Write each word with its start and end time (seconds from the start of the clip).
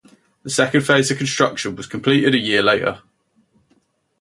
The 0.41 0.49
second 0.49 0.81
phase 0.81 1.11
of 1.11 1.19
construction 1.19 1.75
was 1.75 1.85
completed 1.85 2.33
a 2.33 2.39
year 2.39 2.63
later. 2.63 3.03